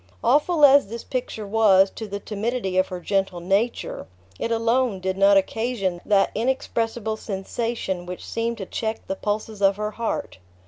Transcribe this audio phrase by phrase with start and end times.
[0.23, 4.07] Awful as this picture was to the timidity of her gentle nature,
[4.39, 9.75] it alone did not occasion that inexpressible sensation which seemed to check the pulses of
[9.75, 10.39] her heart.